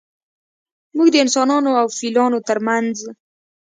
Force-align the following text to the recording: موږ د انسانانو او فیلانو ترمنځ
موږ 0.95 1.07
د 1.11 1.15
انسانانو 1.23 1.71
او 1.81 1.87
فیلانو 1.97 2.39
ترمنځ 2.49 2.97